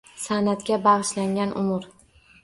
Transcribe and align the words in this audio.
San’atga 0.19 0.79
bag‘ishlangan 0.87 1.51
umr 1.65 1.85